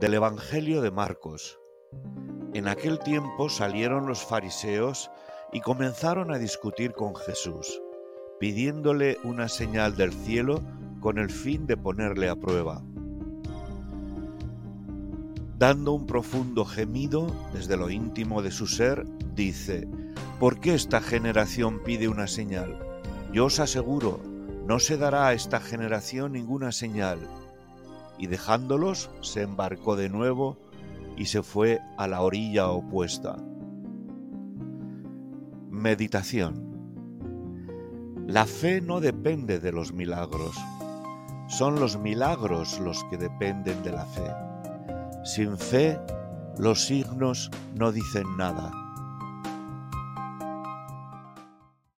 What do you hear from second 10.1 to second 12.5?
cielo con el fin de ponerle a